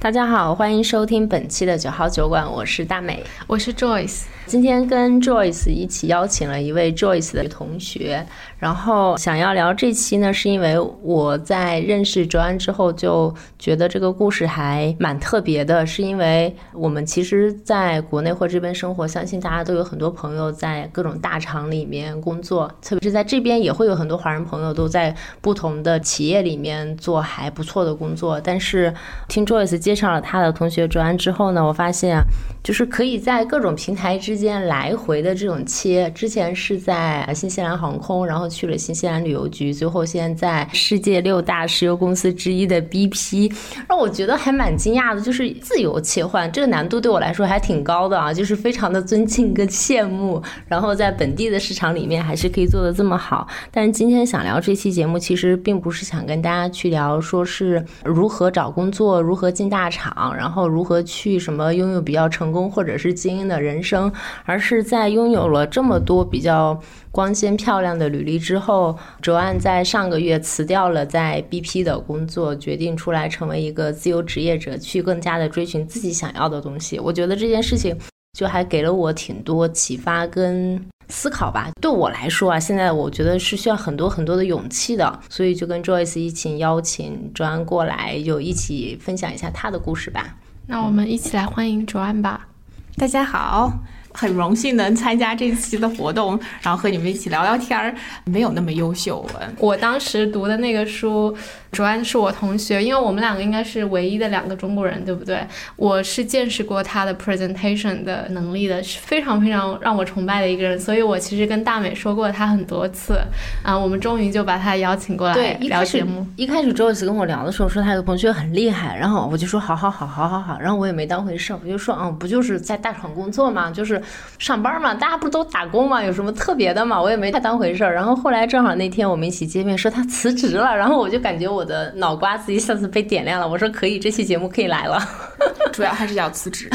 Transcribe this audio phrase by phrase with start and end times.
[0.00, 4.26] 大家好，欢迎收听本期的九号酒馆，我是大美，我是 Joyce。
[4.46, 8.24] 今天跟 Joyce 一起邀请了一位 Joyce 的同学，
[8.58, 28.40] 然后想要聊这期呢，是因为我在认识卓安之后就觉得这个故事还蛮特别的，是因为我们其实在国内或这边生活，相信大家都有很多朋友在各种大厂里面工作，特别是在这边也会有很多华人朋友都在不同的企业里面做还不错的工作。
[28.40, 28.94] 但是
[29.26, 32.22] 听 Joyce 介绍了他的同学卓安之后呢，我发现，
[32.62, 43.50] 就是可以在各种平台之间来回的这种切，之前是在新西兰航空，然后去了新西兰旅游局，最后现在世界六大石油公司之一的 BP，
[43.88, 50.42] 让我觉得还蛮惊讶的，就是自由切换这个难度对我来说还挺高的啊，就是非常的尊敬跟羡慕。
[50.66, 64.12] 然后在本地的市场里面还是可以做的这么好，但是今天想聊这期节目，其实并不是想跟大家去聊说是如何找工作，如何进大大厂，然后如何去什么拥有比较成功或者是精英的人生。
[64.44, 66.76] 而是在拥有了这么多比较
[67.12, 76.98] 光鲜漂亮的履历之后，卓安在上个月辞掉了在 BP 的工作，决定出来成为一个自由职业者，去更加的追寻自己想要的东西。
[76.98, 77.96] 我觉得这件事情
[78.36, 81.70] 就还给了我挺多启发跟思考吧。
[81.80, 90.36] 对我来说啊，现在我觉得是需要很多很多的勇气的，所以就跟 Joyce 一起邀请卓安过来，就一起分享一下他的故事吧。
[90.66, 92.48] 那我们一起来欢迎卓安吧。
[92.96, 93.72] 大家好。
[94.14, 97.94] 很荣幸能参加这期的活动，然后和你们一起聊聊天儿。
[98.24, 99.24] 没有那么优秀，
[99.58, 101.36] 我当时读的那个书。
[101.70, 105.38] 卓安是我同学，因为我们两个应该是唯一的两个中国人，对不对？
[105.76, 110.78] 我是见识过他的 presentation 的能力的，是非常非常让我崇拜的一个人。
[110.80, 113.20] 所以我其实跟大美说过他很多次，
[113.62, 116.26] 啊，我们终于就把他邀请过来聊节目。
[116.36, 124.00] 一开始 Joyce 跟我聊的时候说他有个同学很厉害，然后我就说好好好好好好，然后我也没当回事，我就说嗯，不就是在大厂工作嘛，就是
[124.38, 127.00] 上班嘛，大家不都打工嘛，有什么特别的嘛？
[127.00, 127.92] 我也没太当回事儿。
[127.92, 131.57] 然后后来正好那天我们一起见面，说他辞职了，然后我就感觉我。
[131.58, 134.96] 我的脑瓜子一下子被点亮了，我说可以，这期节目可以来了。
[135.74, 136.70] 主要还是要辞职。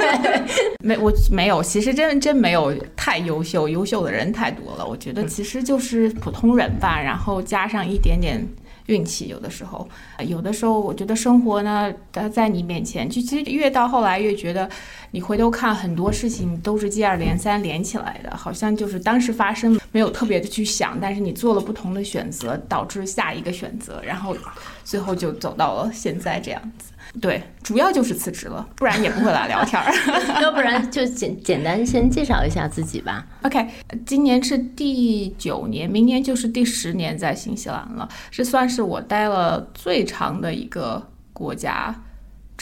[0.84, 4.86] 没， 我没有，其实真真没有太优秀，优秀的人太多了。
[4.86, 8.46] 我觉得其实就是普通人吧，然后加上一点点。
[8.86, 9.88] 运气有的时候，
[10.26, 14.68] 有的时候我觉得生活呢，它在你面前，就其实越到后来越觉得，
[15.12, 24.36] 你回头看很多事情都是接二连三连起来的，好像就是当时发生没有特别的去想，但是你做了不同的选择，导致下一个选择，然后
[24.82, 26.88] 最后就走到了现在这样子。
[27.20, 29.92] 对，主要就是辞职了，不然也不会来聊天儿。
[30.40, 33.26] 要不然就简简单先介绍一下自己吧。
[33.44, 33.68] OK，
[34.06, 41.94] 今年是第九年，明年就是第十年在新西兰了，这算是我待了最长的一个国家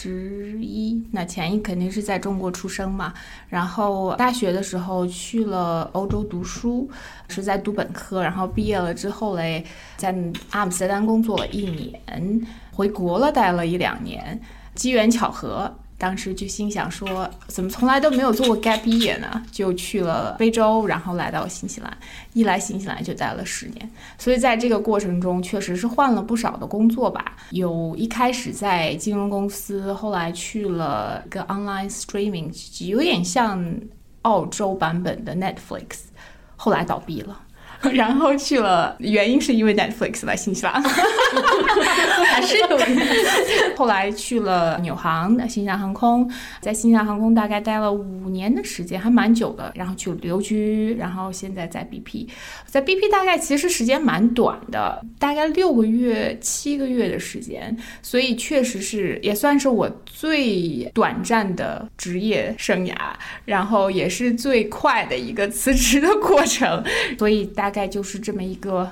[0.08, 1.02] 十一。
[1.10, 3.12] 那前一肯定是在中国出生嘛，
[3.48, 6.88] 然后大学的时候去了欧洲读书，
[7.28, 9.64] 是在读本科，然后毕业了之后嘞，
[9.96, 10.14] 在
[10.50, 12.40] 阿姆斯特丹工作了一年。
[12.72, 14.40] 回国了，待了一两年，
[14.74, 19.42] 机缘巧合，当时就心想说，怎么从来都没有做过 gap year 呢？
[19.52, 21.98] 就去了非洲，然后来到新西兰，
[22.32, 27.36] 一来新西兰就待了十年，所以在这个过程中，确实是换了不少的工作吧。
[27.50, 32.50] 有一开始在金融公司，后来去了个 online streaming，
[32.86, 33.62] 有点像
[34.22, 36.04] 澳洲版本的 Netflix，
[36.56, 37.38] 后来倒闭了。
[37.94, 40.82] 然后去了，原因是因为 Netflix 来新西兰，
[42.26, 42.78] 还是有。
[43.74, 46.30] 后来去了纽航，新西兰航空，
[46.60, 49.72] 在新西兰航空大概待了五年的时间，还蛮久的。
[49.74, 52.28] 然后去了旅游局，然后现在在 BP，
[52.66, 62.94] 在 BP 大概其实时间蛮短的，大概六个月、七个月的时间，所以确实是也算是我最短暂的职业生涯，
[63.46, 66.84] 然后也是最快的一个辞职的过程，
[67.18, 67.69] 所以大。
[67.70, 68.90] 大概就是这么一个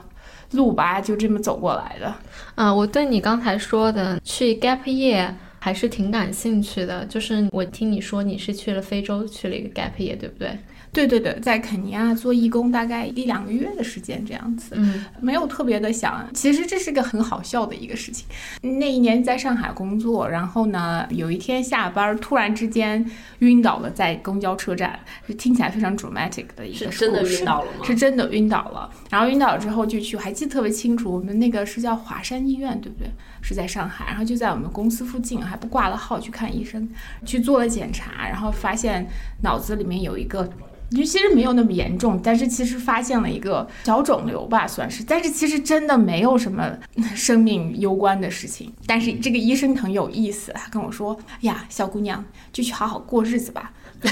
[0.53, 2.15] 路吧，就这么走过来的。
[2.55, 7.05] 啊，我对你刚才说的去 gap year 还是挺感兴趣的。
[7.07, 10.57] 就是我听你说你是去了非洲去了一个 gap year，对不对？
[10.93, 16.29] 对对对，在肯尼亚做义工，大概一两个月的时间这样子，嗯，没有特别的想。
[16.33, 18.27] 其实这是个很好笑的一个事情。
[18.63, 23.05] 那一年在上海工作，然后呢，有一天下班突然之间
[23.41, 26.91] 晕倒了，在公交车站，是听起来非常 dramatic 的一个事。
[26.91, 27.85] 是真的晕倒了吗？
[27.85, 28.91] 是真的晕倒了。
[29.11, 33.09] 然后晕倒了之后就去，还记得特别清楚，我们那个是叫华山医院，对不对？
[33.41, 36.89] 是在上海，然后就在我们公司附近，还不挂了号去看医生，
[37.25, 39.07] 去做了检查，然后发现
[39.43, 40.49] 脑子里面有一个。
[40.91, 45.05] 就其实没有那么严重，但是其实发现了一个小肿瘤吧，算是。
[45.05, 46.79] 但是其实真的没有什么
[47.15, 48.73] 生命攸关的事情。
[48.87, 52.25] 但是这个医生很有意思，他跟我说：“呀，小姑娘，
[52.55, 53.71] 就去好好过日子吧。”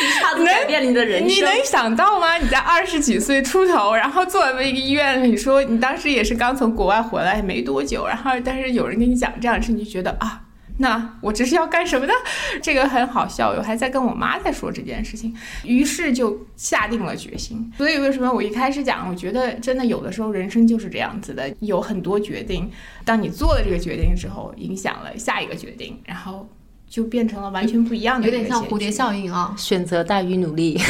[0.00, 1.28] 一下子改变你的人生。
[1.28, 2.36] 你能想到吗？
[2.36, 10.42] 你在二十几岁出头，然后坐在一个医院里，说你当时也是刚从国外回来没多久，然后但是有人跟你讲这样的事，你就觉得啊。
[10.80, 12.14] 那我这是要干什么的？
[12.62, 15.34] 这个很好笑，我还在跟我妈在说这件事情，
[15.64, 17.68] 于是就下定了决心。
[17.76, 22.70] 所以为什么我一开始讲，我觉得真的有的时候人生就是这样子的，有很多决定，
[23.04, 26.48] 当你做了这个决定之后，影响了下一个决定，然后
[26.88, 28.26] 就变成了完全不一样的。
[28.26, 30.80] 有点像蝴蝶效应啊，选择大于努力。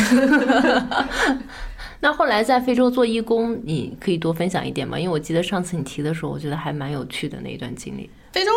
[2.01, 4.99] 那后来在非洲做义工，你可以多分享一点吗？
[4.99, 8.09] 因为我记得上次你提的时候，我觉得还蛮有趣的那一段经历。
[8.33, 8.51] 非洲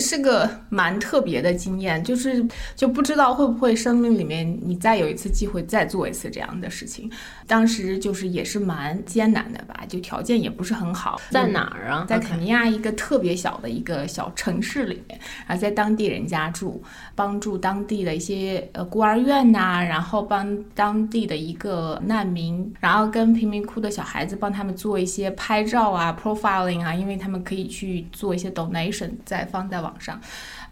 [0.00, 7.10] 是个蛮特别的经验，就是就不知道会不会生命里面你再有一次机会再做一次这样的事情。
[7.46, 11.20] 当时就是也是蛮艰难的吧，就条件也不是很好。
[11.30, 12.04] 在哪儿啊？
[12.08, 16.82] 在肯尼亚一个特别小的一个小城市里面，然后在当地人家住，
[17.14, 29.10] 帮助当地的一些呃孤儿院呐，然后帮当地的一个难民，然后跟贫民窟的小孩子帮他们做一些拍照啊、profiling 啊，因为他们可以去做一些 donation。
[29.24, 30.20] 再放在网上，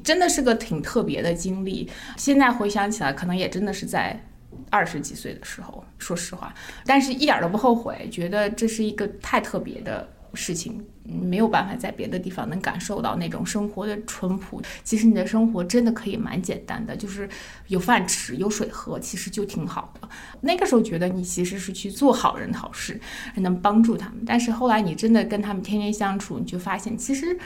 [0.03, 1.89] 真的是个挺特别的经历。
[2.17, 4.19] 现在回想起来，可能也真的是在
[4.71, 6.55] 二十几岁的时候，说实话，
[6.85, 14.61] 但是一点都不后悔，觉得这是一个太特别的事情，没有办法在别的地方能感受到那种生活的淳朴。
[14.83, 17.29] 其实你的生活真的可以蛮简单的，就是
[17.69, 20.09] 有饭吃，有水喝，其实就挺好的。
[20.41, 22.99] 那个时候觉得你其实是去做好人好事，
[23.37, 24.25] 能帮助他们。
[24.27, 27.37] 但是后来你真的跟他们天天相处，你就发现其实。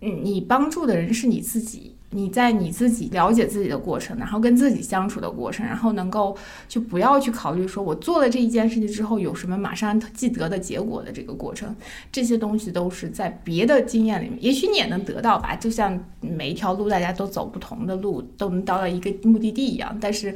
[0.00, 6.36] 嗯，你帮助的人是你自己，你在你自己了解自己的过程，然后跟自己相处的过程，然后能够
[6.68, 11.74] 就不要去考虑说我做了这一件事情之后有什么马上记得的结果的这个过程，
[12.12, 20.34] 这些东西都是在别的经验里面，也许你也能得到吧，就像每一条路大家都走不同的路，都能到了一个目的地一样，但是。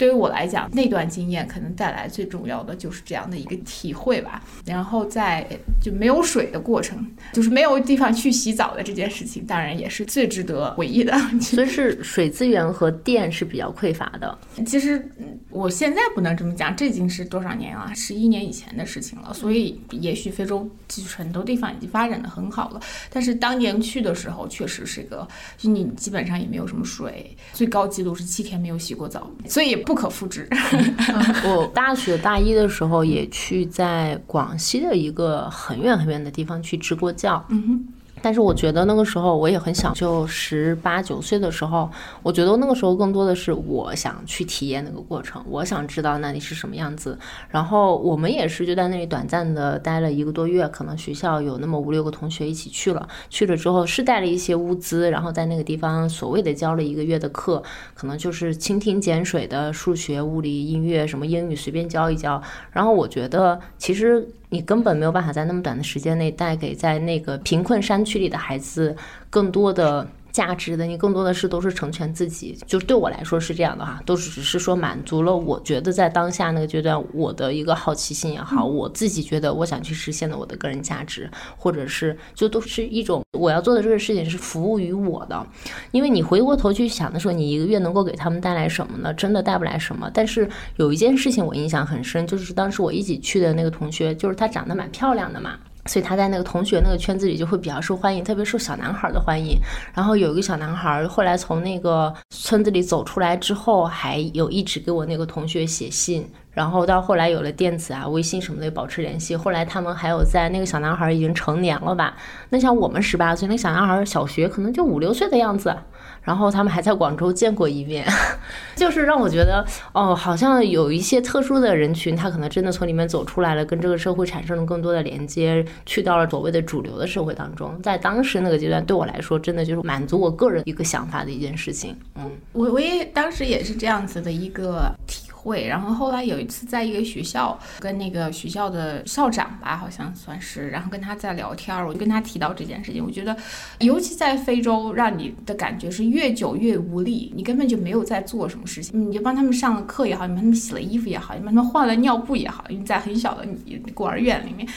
[0.00, 4.42] 对于我来讲，那段经验可能带来最重要的就是这样的一个体会吧。
[4.64, 5.46] 然后在
[5.78, 11.12] 就没有水的过程，就是没有地方去洗澡的这件事情，当然也是最值得回忆的。
[11.42, 14.38] 所以是水资源和电是比较匮乏的。
[14.64, 15.06] 其实
[15.50, 17.92] 我现在不能这么讲，这已经是多少年啊？
[17.94, 19.34] 十一年以前的事情了。
[19.34, 22.80] 所以也许非洲其实很多地方已经发展的很好了，
[23.10, 29.76] 但是当年去的时候确实是个，就你基本上也没有什么水，最高记录是七天没有洗过澡，所以。
[29.90, 30.48] 不可复制。
[31.44, 37.44] 我大学大一的时候也去在广西的一个很远很远的地方去支过教。
[37.48, 37.99] 嗯哼。
[38.22, 41.90] 但是我觉得那个时候我也很小，就十八九岁的时候，
[42.22, 47.18] 我觉得那个时候更多的是我想去体验那个过程，我想知道那里是什么样子。
[47.48, 57.62] 然后我们也是就在那里短暂的待了一个多月，可能学校有那么五六个同学一起去了，去了之后是带了一些物资，然后在那个地方所谓的教了一个月的课，
[57.94, 62.42] 可能就是蜻蜓点水的数学、物理、音乐什么英语随便教一教。
[62.72, 64.28] 然后我觉得其实。
[64.50, 68.96] 你根本没有办法在那么短的时间内带给在那个贫困山区里的孩子
[69.30, 70.06] 更多的。
[70.32, 85.46] 价值的，你更多的是都是成全自己，就对我来说是这样的哈，都是只是说满足了我觉得在当下那个阶段我的一个好奇心也好，我自己觉得我想去实现的我的个人价值，或者是就都是一种我要做的这个事情是服务于我的，
[85.90, 89.12] 因为你回过头去想的时候，你一个月能够给他们带来什么呢？
[89.14, 90.10] 真的带不来什么。
[90.12, 95.58] 但是有一件事情我印象很深，就是当时我一起去的那个同学，就是她长得蛮漂亮的嘛。
[95.86, 99.58] 所以他在那个同学那个圈子里就会比较受欢迎，特别受小男孩的欢迎。
[99.94, 106.30] 然后有一个小男孩后来从那个村子里走出来之后，还有一直给我那个同学写信。
[106.52, 109.36] 然后到后来有了电子啊、微信什么的保持联系。
[109.36, 112.16] 后来他们还有在那个小男孩已经成年了吧？
[112.48, 115.74] 那像我们十八岁，那小男孩小学可能就五六岁的样子。
[116.22, 118.06] 然后他们还在广州见过一面，
[118.76, 127.80] 就是让我觉得哦，好像有一些特殊的人群，他可能真的从里面走出来了，跟这个社会产生了更多的连接，去到了所谓的主流的社会当中。
[127.82, 131.96] 在当时那个阶段，对我来说，真的就是满足我个人一个想法的一件事情。
[132.16, 134.94] 嗯，我我也当时也是这样子的一个。
[135.42, 143.02] 会，然后后来有一次在一个学校跟那个学校的校长吧，好像算是，然后跟他在聊天，我就跟他提到这件事情。
[143.02, 143.34] 我觉得，
[143.78, 149.08] 尤其在非洲，让你的感觉是越久越无力，你根本就没有在做什么事情。
[149.08, 154.68] 你就帮他们上了课也好，你帮他们洗了衣服也好，你帮他们换了尿布也好，因为在很小的你孤儿院里面，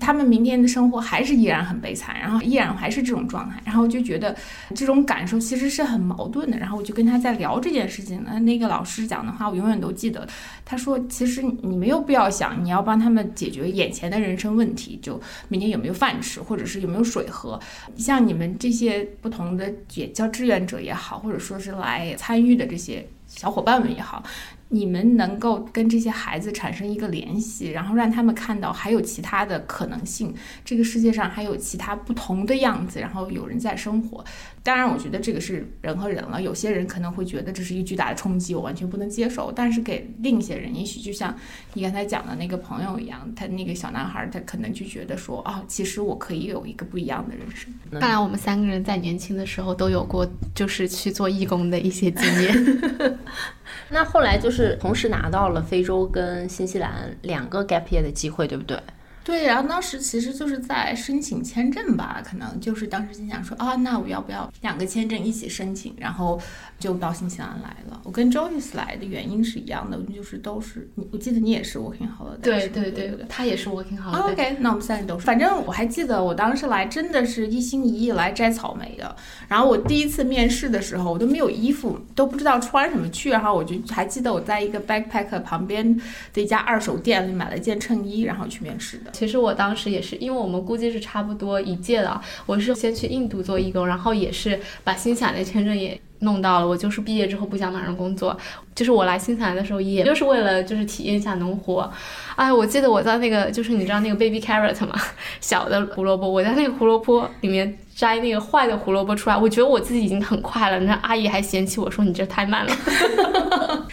[0.00, 4.34] 他们明天的生活还是依然很悲惨，然后依然还是这种状态，然后就觉得
[4.74, 6.58] 这种感受其实是很矛盾的。
[6.58, 10.26] 然后我就跟他在聊这件事情呢，那个老师讲的话我永远都记得。
[10.64, 17.58] 他说，其实你没有必要想你要帮他们解决眼前的人生问题，就明天有没有饭吃，或者是有没有水喝。
[17.96, 24.22] 像你们这些不同的也叫志愿者也好，或者说是来参与的这些小伙伴们也好。
[24.70, 34.22] 你们能够跟这些孩子产生一个联系，然后让他们看到还有其他的可能性，这个世界上还有其他不同的样子，然后有人在生活。
[34.62, 36.42] 当然，我觉得这个是人和人了。
[36.42, 39.50] 有些人可能会觉得这是一个巨大的冲击，我完全不能接受。
[39.50, 41.34] 但是给另一些人，也许就像
[41.72, 47.72] 你刚才讲的那个朋友一样，他那个小男孩，他可能就觉得说，啊，其实我可以有一个不一样的人生。
[47.98, 53.18] 看来我们三个人在年轻的时候都有过，就是去做义工的一些经验。
[53.88, 58.78] 那后来就是同时拿到了非洲跟新西兰两个 gap year 的机会，对不对？
[59.28, 66.40] 对，然后当时其实就是在申请签证吧，可能就是当时心想说啊，那我要不要两个签证一起申请，然后
[66.80, 68.00] 就到新西兰来了。
[68.04, 74.32] 我跟 Joyce 来的原因是一样的，就是都是你，我记得你也是 working holiday，对对对对，他也是 working holiday。
[74.32, 75.26] OK，那我们三人都是。
[75.26, 79.14] 反正我还记得我当时来真的是一心一意来摘草莓的。
[79.46, 86.00] 然后我第一次面试的时候，我都没有衣服，都不知道穿什么去，然后我就还记得我在一个 backpack 旁边
[86.32, 89.10] 的一家二手店里买了件衬衣，然后去面试的。
[89.18, 92.20] 其实我当时也是，因为我们估计是差不多一届的。
[92.46, 96.68] 我是先去印度做义工，然后也是把新西兰的签证也弄到了。
[96.68, 98.38] 我就是毕业之后不想马上工作，
[98.76, 101.90] 就是我来新西兰的时候，也就是为了就是体验一下农活。
[102.36, 104.94] 哎，我记得我在那个就是你知道那个 baby carrot 吗？
[105.40, 110.78] 小的胡萝卜，我在那个胡萝卜里面摘那个坏的胡萝卜出来，我觉得我自己已经很快了。
[110.78, 112.72] 那阿姨还嫌弃我说你这太慢了。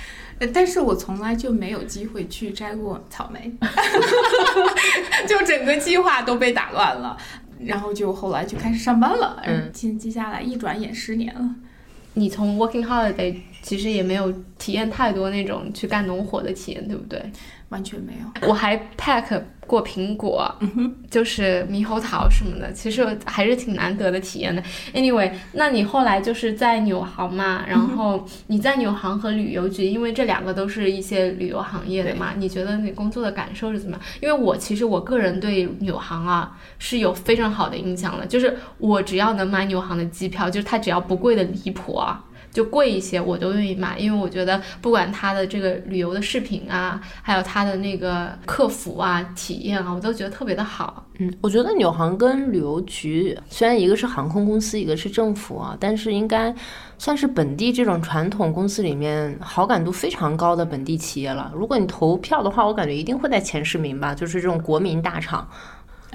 [0.53, 3.51] 但是我从来就没有机会去摘过草莓，
[5.27, 7.17] 就整个计划都被打乱了，
[7.59, 9.41] 然后就后来就开始上班了。
[9.45, 11.55] 嗯，接接下来一转眼十年了。
[12.17, 17.21] 你从 working holiday 其实也没有体验太多那种去干农活的体验，对不对？
[17.69, 18.48] 完全没有。
[18.48, 20.53] 我还 pack 过苹果，
[21.10, 24.62] 就是猕猴桃什么的，其实还是挺难得的体验的。
[24.93, 34.05] Anyway，那你后来就是在纽航嘛，然后你在纽航和旅游局，因为这两个都是一些旅游行业的嘛，你觉得你工作的感受是怎么样？
[34.22, 42.24] 因为我其实我个人对纽航啊是有非常好的印象的，就是我只要能买纽航的机票，就是它只要不贵的离谱啊。
[42.55, 51.05] 就贵一些，我都愿意买，因为我觉得不管他的这个旅游的视频啊，还有他的那个客服啊、体验啊，我都觉得特别的好。
[51.19, 56.55] 嗯，我觉得纽航跟旅游局虽然一个是航空公司，一个是政府啊，但是应该
[56.97, 61.51] 算是本地这种传统公司里面好感度非常高的本地企业了。
[61.53, 65.45] 如果你投票的话，我感觉一定会在前十名吧，就是这种国民大厂。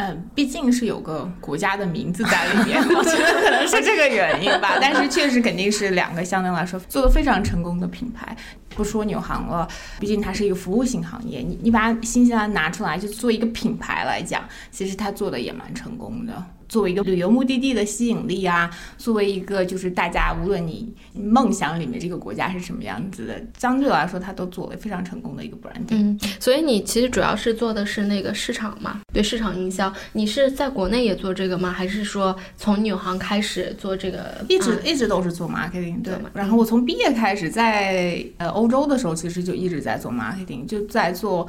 [0.00, 4.78] 嗯，毕竟是有个国家的名字在里面，我觉得 可能是这个原因吧。
[4.80, 8.34] 但是确实肯定是两个相对来说做的非常成功的品牌。
[8.70, 11.40] 不说纽航了，毕竟它是一个服务性行业。
[11.40, 16.42] 你你把新西兰拿出来就做一个品牌来讲，其实它做的也蛮成功的。
[16.70, 25.84] 作为一个旅游目的地的吸引力啊，作为一个就是大家无论你梦想里面这个国家是什么样子的，相对来说它都作为非常成功的一个 brand。
[25.88, 29.92] 嗯，所以你其实主要是做的是那个市场嘛，对市场营销。
[30.12, 31.72] 你是在国内也做这个吗？
[31.72, 34.44] 还是说从纽航开始做这个？
[34.48, 36.14] 一直一直都是做 marketing，对。
[36.32, 41.48] 然后我从毕业开始在呃欧洲的时候，其实就一直在做 marketing，就在做。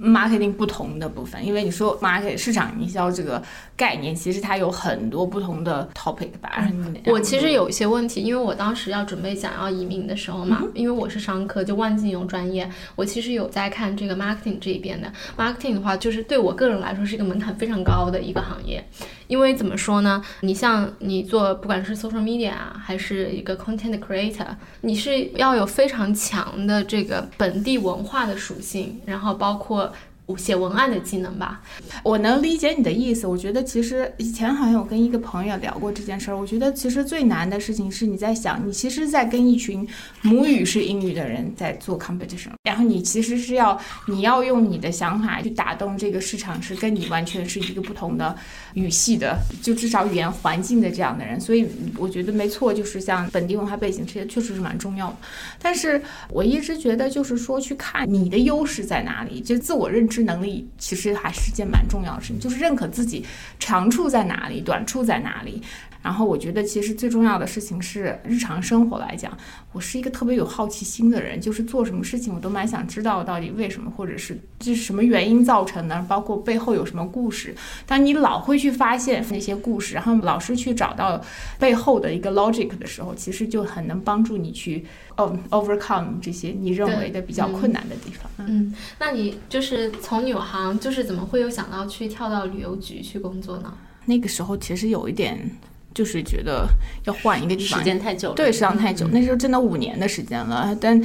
[0.00, 3.42] Marketing 不同的部分，因为你说 market 市场营销这个
[3.76, 6.68] 概念，其实它有很多不同的 topic 吧。
[7.06, 15.10] 我其实有一些问题，因为我当时要准备想要移民的时候嘛，因为我是商科，就万金油专业，我其实有在看这个 marketing 这一边的。
[15.36, 18.84] marketing 的话，就是对我个人来说是一个门槛非常高的一个行业。
[19.28, 20.22] 因为怎么说呢？
[20.40, 24.48] 你像你做不管是 social media 啊，还是一个 content creator，
[24.80, 29.92] 你是要有非常强的这个本地文化的属性，然后包括。
[30.34, 31.60] 写文案的技能吧，
[32.02, 33.26] 我能理解你的意思。
[33.26, 36.36] 我觉得其实以前好像有跟一个朋友聊过这件事儿。
[36.36, 39.86] 我觉得其实最难的事情是你在想，你其实，在跟一群
[40.22, 43.78] 母语是英语的人在做 competition，然后你其实是要
[44.08, 48.34] 你要用你的想法去打动这个市场，是跟你完全是一个不同的
[48.74, 51.38] 语系的，就至少语言环境的这样的人。
[51.40, 55.16] 所以我觉得没错，就是像本地文化背景这些确实是蛮重要的。
[55.62, 60.15] 但是我一直觉得就是说去看你的优势在哪里，就自我认知。
[60.16, 63.22] 知能力其实还是件蛮重要的事情，就是认可自己
[63.58, 65.60] 长处在哪里，短处在哪里。
[66.06, 69.36] 然后我觉得，其实最重要的事情是日常生活来讲，
[69.72, 77.52] 我是一个特别有好奇心的人，就是做什么事情我都蛮想知道到底为什么，或者是这是什么原因造成的，包括背后有什么故事。
[77.86, 81.20] 当你老会去发现那些故事，然后老是去找到
[81.58, 84.86] 背后的一个 logic 的时候，其实就很能帮助你去
[85.16, 88.30] 哦 overcome 这些你认为的比较困难的地方。
[88.36, 93.74] 嗯，那你就是从纽航，就是怎么会有想到去跳到旅游局去工作呢？
[94.04, 95.50] 那个时候其实有一点。
[95.96, 96.68] 就是觉得
[97.04, 98.34] 要换一个地方，时间太久了。
[98.34, 100.76] 对，时间太久，那时候真的五年的时间了。
[100.78, 101.00] 但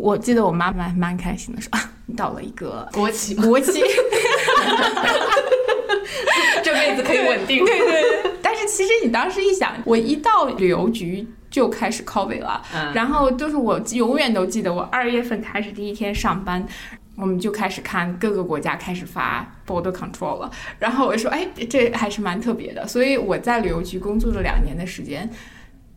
[0.00, 3.82] 我记得我妈妈蛮开心的，说啊，你到了一个国企，国企
[6.62, 7.64] 这辈子可以稳定。
[7.64, 8.04] 对对。
[8.40, 12.62] 但是其实你当时一想，我一到旅游局就开始 COVID 了，
[12.94, 16.64] 然后就是我永远都记得我二月份开始第一天上班。
[17.16, 22.86] 我们就开始看各个国家开始发 border control 了，然后我就说，哎，这还是蛮特别的。
[22.86, 25.28] 所以我在旅游局工作了两年的时间，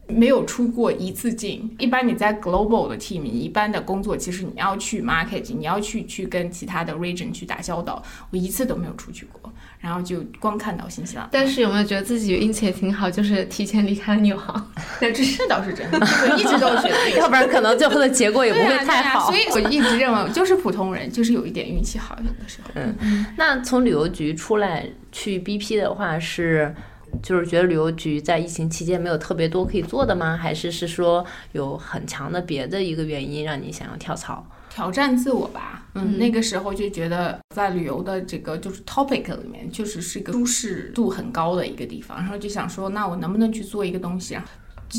[0.08, 1.74] 没有出过一次境。
[1.80, 9.52] 一般你在 global 的 team，一般的工作其实你要去 market，你要去去跟其他的 region 去打交道，我一次都没有出去过。
[9.80, 14.72] 然后就光看到新西兰，但是有没有觉得自己运气也挺好，就是提前离开了纽航？
[15.02, 19.30] 这这倒是真的，我一直都觉得， 要不然可能最后的结果也不会太好。
[19.30, 22.72] 所以我一直认为，就是普通人，就是有一点运气好，有的时候。
[22.76, 26.74] 嗯，那从旅游局出来去 BP 的话，是
[27.22, 30.36] 就是觉得旅游局在疫情期间没有特别多可以做的吗？
[30.36, 34.46] 还是是说有很强的别的一个原因让你想要跳槽？
[34.70, 44.44] 挑战自我吧，嗯，那个时候就觉得在旅游的这个就是 topic 里面，确实是一个舒适度很高的一个地方，然后就想说，那我能不能去做一个东西啊？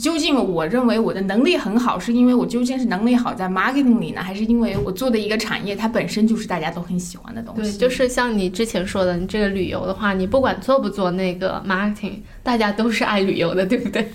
[0.01, 7.73] 究竟我认为我的能力很好，是因为我究竟是能力好在 marketing 里呢，还是因为我做的一个产业它本身就是大家都很喜欢的东西？
[7.73, 14.11] 对，就是像你之前说的，你这个旅游的话，你不管做不做那个 marketing，大家都是爱旅游的，对不对？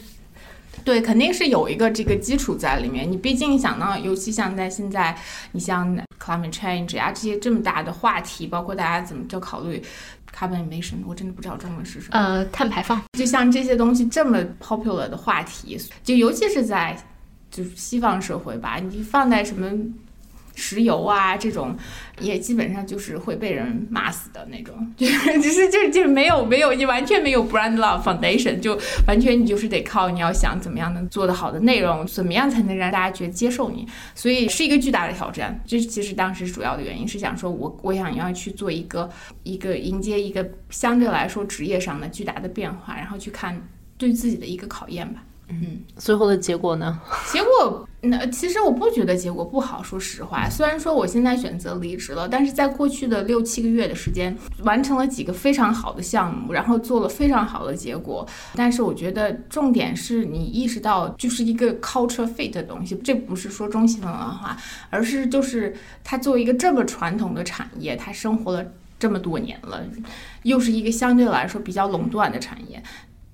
[0.85, 3.09] 对，肯定是有一个这个基础在里面。
[3.11, 5.15] 你毕竟想到，尤其像在现在，
[5.51, 9.83] 你像 climate change 啊这些这么大的话题，包括大家怎么就考虑
[10.39, 12.17] carbon emission，我真的不知道中文是什么。
[12.17, 13.01] 呃，碳排放。
[13.17, 16.95] 就像这些东西这么 popular 的话题，就尤其是在
[17.51, 19.69] 就是西方社会吧，你放在什么？
[20.55, 21.73] 石油啊，这种
[22.19, 35.59] 也基本上就是会被人骂死的那种， 就是就是就是就是没有没有你完全没有 brand love foundation，就完全你就是得靠你要想怎么样能做得好的内容，怎么样才能让大家觉得接受你，所以是一个巨大的挑战。
[35.65, 39.09] 这其实当时主要的原因是想说，我我想要去做一个
[39.43, 43.61] 一个迎接一个相对来说职业上的巨大的变化，然后去看
[43.97, 45.23] 对自己的一个考验吧。
[45.49, 46.99] 嗯，最后的结果呢？
[47.31, 50.47] 结果那其实我不觉得结果不好，说实话。
[50.49, 54.33] 虽然说我现在选择离职了，但是在过去的六七个月的时间，
[54.63, 58.25] 完成了几个非常好的项目，然后做了非常好的结果。
[58.55, 64.55] 但是我觉得重点是你意识到，就是一个 culture fit 的东西，这不是说中西方文化，
[64.91, 68.63] 而是就是它作为一个这么传统的产业，它生活了
[68.97, 69.83] 这么多年了，
[70.43, 72.81] 又是一个相对来说比较垄断的产业。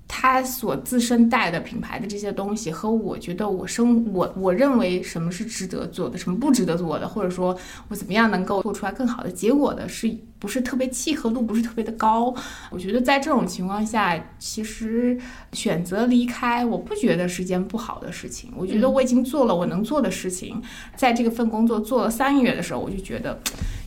[0.08, 7.56] 他所自身带的品牌的这些东西，和我觉得我生我我认为什么是值得做的，什么不值得做的，或者说
[7.88, 12.32] 我怎么样能够做出来更好的结果的，是不是特别契合度不是特别的高？
[12.70, 15.18] 我觉得在这种情况下，其实
[15.52, 18.52] 选择离开，我不觉得是件不好的事情。
[18.56, 20.62] 我觉得我已经做了我能做的事情，
[20.94, 23.38] 在这个份工作做了三个月的时候，我就觉得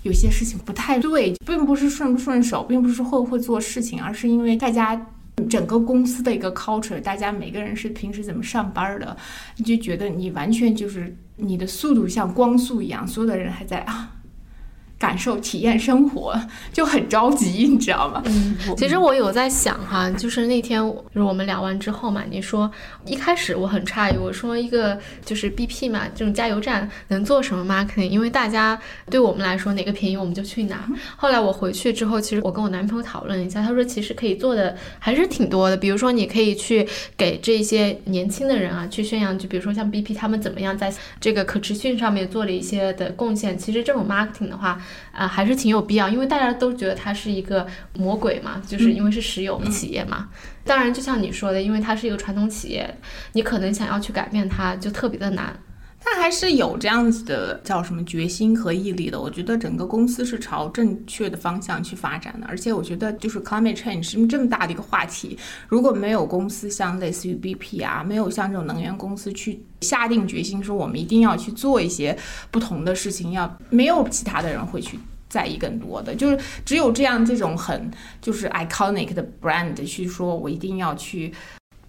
[0.03, 5.07] 有些事情不太对，并不是顺不顺手，并不是会不会做事情，而是因为大家。
[5.47, 9.15] 整个公司的一个 culture，大家每个人是平时怎么上班的，
[9.57, 14.15] 你就觉得你完全就是你的速度像光速一样，所有的人还在啊。
[14.99, 16.37] 感受、体验生活
[16.73, 18.21] 就很着急，你知道吗？
[18.25, 22.69] 嗯，其实我有在想哈，就是那天就是我们聊完之后嘛，你说
[23.05, 28.09] 一开始我很诧异，我说一个就是 BP 嘛，这种加油站能做什么 marketing？
[28.09, 28.77] 因为大家
[29.09, 30.85] 对我们来说哪个便宜我们就去哪。
[31.15, 36.85] 后来我回去之后，其实我跟我男朋友讨论一下，他说其实可以做的还是挺多的，比如说你可以去
[37.15, 43.57] 给这些年轻的人啊去宣扬，就比如说像 BP 他们怎么样在这个可持续上面做了一些的贡献。
[43.57, 44.77] 其实这种 marketing 的话。
[45.11, 50.29] 啊，还是挺有必要，因为大家都觉得它是一个魔鬼嘛，就是因为是石油企业嘛。
[50.63, 52.97] 当然，就像你说的，因为它是一个传统企业，
[53.33, 55.57] 你可能想要去改变它，就特别的难。
[55.99, 59.19] 他还是有这样子的叫什么决心和毅力的。
[59.19, 62.47] 我觉得整个公司是朝正确的方向去发展的。
[62.47, 72.17] 而且我觉得就是 climate change 这么大的一个话题，如果没有公司像类似于 BP 啊，没有像这种能源公司去下定决心说我们一定要去做一些
[72.49, 81.31] 不同的事情，要没有其他的人会去在意更多的，就是只有这样这种很就是 iconic 的 brand 去说，我一定要去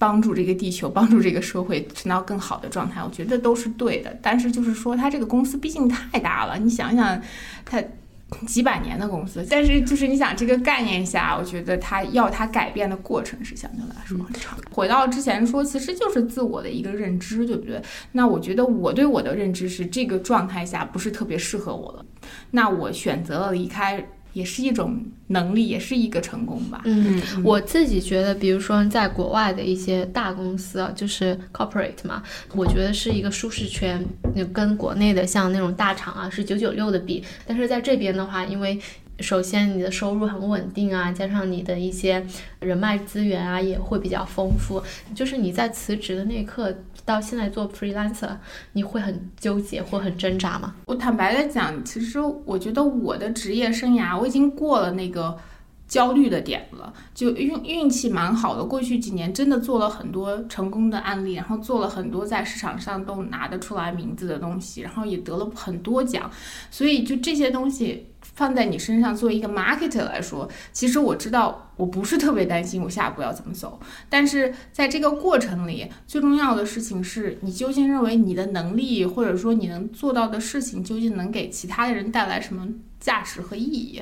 [0.00, 4.18] 帮助这个地球，帮助这个社会存到更好的状态，我觉得都是对的。
[4.20, 7.20] 但是就是说，它这个公司毕竟太大了，你想想，
[7.64, 7.80] 它。
[8.46, 14.56] 几百年的公司，但是就是你想这个概念下，我觉得它要它改变的过程是相对来说很长。
[14.70, 17.82] 回到之前说，其实就是自我的一个认知，对不对？
[18.12, 22.06] 那我觉得我对我的认知是这个状态下不是特别适合我了，
[22.52, 24.08] 那我选择了离开。
[24.32, 26.82] 也是一种能力，也是一个成功吧。
[26.84, 32.22] 嗯，我自己觉得，比如说在国外的一些大公司啊，就是 corporate 嘛，
[32.54, 34.04] 我觉得是一个舒适圈，
[34.52, 37.22] 跟国内的像那种大厂啊是九九六的比。
[37.46, 38.78] 但是在这边的话，因为
[39.20, 42.26] 首先你的收入很稳定啊，加上你的一些
[42.60, 44.82] 人脉资源啊也会比较丰富，
[45.14, 46.74] 就是你在辞职的那一刻。
[47.02, 48.30] 到现在做 freelancer，
[48.74, 50.74] 你会很纠结或很挣扎吗？
[50.84, 55.36] 我坦白的讲，其实我觉得我的职业生涯我已经过了那个
[55.90, 58.64] 焦虑的点了，就运运气蛮好的。
[58.64, 66.30] 过去几年真的做了很多成功的案例，然后做了很多在市场上都拿得出来名字的东西，然后也得了很多奖，
[66.70, 68.06] 所以就这些东西。
[68.32, 73.78] 放在你身上，作为一个 marketer 来说，其实我知道我不是特别担心我下一步要怎么走。
[74.08, 82.66] 但是在这个过程里，最重要的事情是你究竟认为你的能力，或者说你能做到的事情，究竟能给其他的人带来什么
[82.98, 84.00] 价值和意义？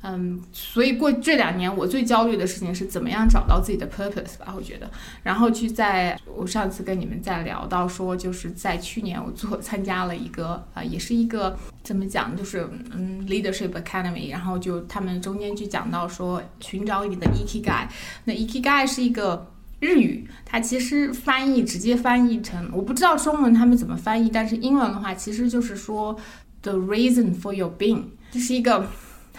[0.00, 4.88] 嗯，所以过这两年我最焦虑的事情是怎么样找到自己的 purpose 吧，我觉得。
[5.24, 17.88] 然后去在我上次跟你们在聊到说，就是在去年我做参加了一个啊，也是一个怎么讲，就是嗯 leadership academy，然后就他们中间就讲到说寻找你的 ikigai。
[18.24, 26.16] 那 ikigai 是一个日语，它其实翻译直接翻译成我不知道中文他们怎么翻译，但是英文的话其实就是说
[26.62, 28.86] the reason for your being，这是一个。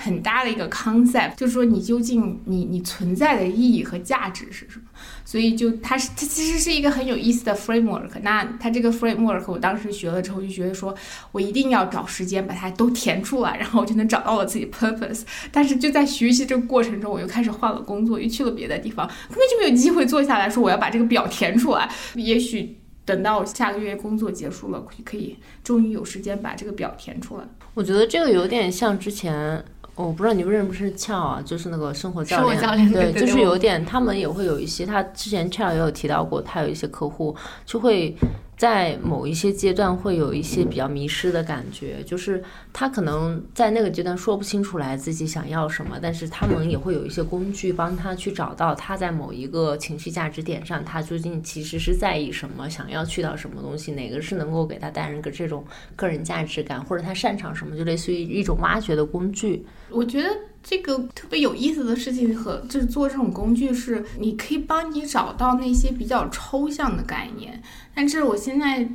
[0.02, 4.86] 很大的一个 concept，就是说你究竟你你存在的意义和价值是什么？
[5.26, 8.10] 所以就它是它其实是一个很有意思的 framework。
[8.22, 10.96] 那它这个 framework 我当时学了之后就觉得说
[11.34, 15.24] 我一定要找时间把它都填出来，然后我就能找到我自己 purpose。
[15.52, 21.92] 但是就在学习这个过程中，我又开始换了工作，又去了别的地方，根本就没有机会坐下来说我要把这个表填出来。
[22.16, 27.44] 也许等到下个月工作结束了，可以终于有时间把这个表填出来。
[27.74, 29.62] 我觉得这个有点像之前。
[30.06, 37.36] 我不知道你们认不认识俏啊，就是那个生活教练，教练对，就是有点，他们也会有一些，他之前俏也有提到过，他有一些客户
[37.66, 38.16] 就会。
[38.60, 42.44] 在某一些阶段会有一些比较迷失的感觉，就是
[42.74, 55.64] 他可能在那个阶段说不清楚来自己想要什么，但是他们也会有一些工具帮他去找到他在某一个情绪价值点上，他究竟其实是在意什么，想要去到什么东西，哪个是能够给他带来个这种
[55.96, 59.66] 个人价值感，或者他擅长什么，就类似于一种挖掘的工具。
[59.90, 60.28] 我觉得。
[60.64, 67.62] 这个特别有意思的事情和就是做这种工具是，你可以帮你找到那些比较抽象的概念。
[67.96, 68.88] 但是我现在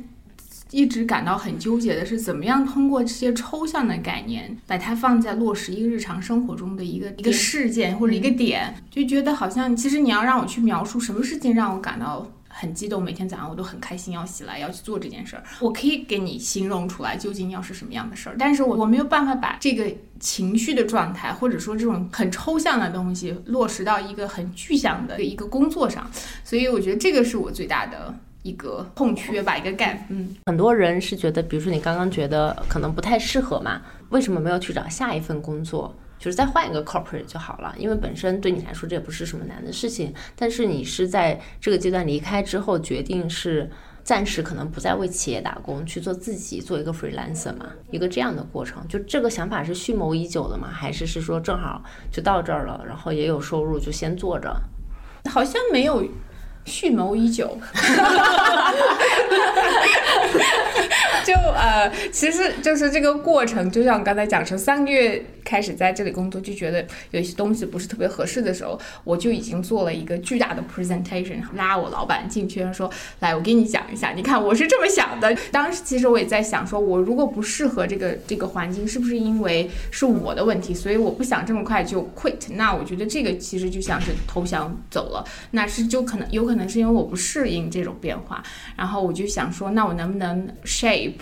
[0.71, 12.31] 一直感到很纠结的是，怎么样通过这些抽象的概念，把它放在落实一个日常生活中的一个一个事件或者一个点，就觉得好像其实你要让我去描述什么事情让我感到。
[12.57, 15.43] 很激动，每天早上我都很开心，要起来要去做这件事儿。
[15.59, 26.09] 我可以给你形容出来究竟要是什么样的事儿，但是我我没有办法把这个情绪的状态，或者说这种很抽象的东西落实到一个很具象的一个工作上，
[26.45, 29.97] 所以我觉得这个是我最大的一个空缺吧，一个 gap。
[30.07, 35.93] 嗯，很多人是觉得，比如说你刚刚觉得可能不太适合嘛，为什么没有去找下一份工作？
[36.25, 40.11] 就是再换一个 corporate 就好了，因为本身对你来说这也不是什么难的事情。
[40.35, 43.69] 但是你是在这个阶段离开之后，决定是
[44.03, 48.83] 暂时可能不再为企业打工，去做自己，做一个 freelancer 嘛，一个这样的过程。
[48.87, 50.67] 就这个想法是蓄谋已久的吗？
[50.73, 54.51] 还是是说正好就到这儿了，然后也有收入，就先做着？
[55.29, 56.03] 好像没有
[56.65, 57.55] 蓄谋已久。
[61.25, 72.87] 就呃，其实就是这个过程，就像我刚才讲，从三个月开始在这里工作，就觉得有一些东西不是特别合适的时候，我就已经做了一个巨大的 presentation，拉我老板进去，说
[73.21, 80.75] ：“来，我给你讲一下，你看我是这么想的。”当时其实我也在想，说我如果不适合这个这个环境，是不是因为是我的问题？
[80.75, 82.35] 所以我不想这么快就 quit。
[82.51, 88.43] 那我觉得这个其实就像是投降走了，那是就可能有可能是因为我不适应这种变化。
[88.77, 91.14] 然后我就想说，那我能不能 shape？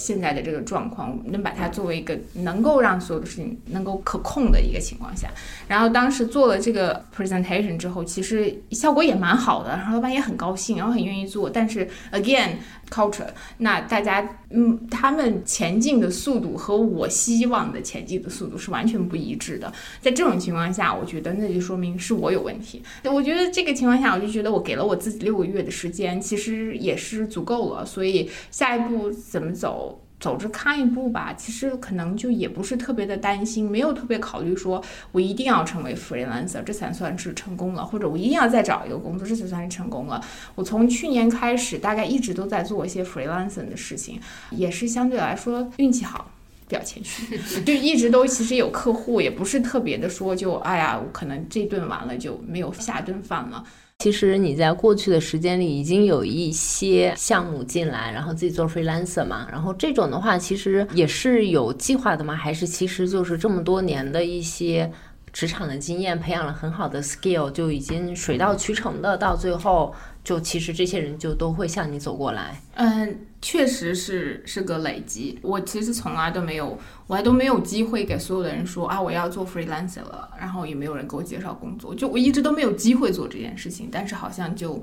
[0.00, 5.28] 现在的这个状况，能把它作为一个能够让所有的事情能够可控的一个情况下。
[5.68, 11.48] 然后当时做了这个 presentation 之后，其实效果也蛮好的，然后老板也很高兴，然后很愿意做。
[11.50, 12.52] 但是 again
[12.90, 19.72] culture，那大家嗯，他们前进的速度和我希望的前进的速度是完全不一致的。
[20.00, 22.82] 在这种情况下，我觉得那就说明是我有问题。
[23.04, 27.84] 我觉得这个情况下，我就觉得我给了我自己六个月的时间，其实也是足够了。
[27.84, 29.89] 所以下一步怎么走？
[30.20, 34.80] 走着看一步吧，其实可能就也不是特别的担心，没有特别考虑说
[35.10, 40.22] 我一定要成为 freelancer，这才算是成功了，或者我一定要再找一个工作，这才算是成功了。
[40.54, 46.30] 我从去年开始，大概一直都在做一些 freelancer 的事情，也是相对来说运气好，
[46.68, 53.64] 比较谦虚， 就一直都其实有客户，也不是特别的说就哎呀，我可能这顿完了就没有下顿饭了。
[54.00, 62.34] 其实你在过去的时间里已经有一些项目进来，然后自己做 freelancer 嘛，然后这种的话其实也是有计划的吗？
[62.34, 64.90] 还是其实就是这么多年的一些
[65.34, 72.58] 职场的经验，培养了很好的 skill，就已经水到渠成的，到最后就其实这些人就都会向你走过来。
[72.76, 75.38] 嗯，确实是是个累积。
[75.42, 83.88] 我其实从来都没有，我还都没有机会给所有的人说啊，我要做 freelancer 了，然后也没有人给我介绍工作，就我一直都没有机会做这件事情。
[83.90, 84.82] 但是好像就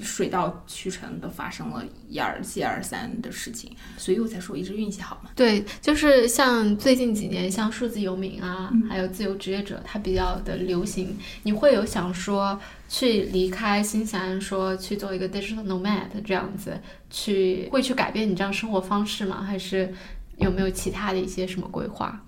[0.00, 5.30] 水到渠成的发生了一而接二三的事情，所以我才说一直运气好嘛。
[5.34, 11.16] 对，就是像最近几年，像数字游民啊，还有自由职业者，它比较的流行。
[11.42, 16.78] 你会有想说去离开新西兰，说去做一个 digital nomad 这样子，
[17.10, 19.42] 去会去改变你这样生活方式吗？
[19.42, 19.92] 还是
[20.38, 22.20] 有没有其他的一些什么规划？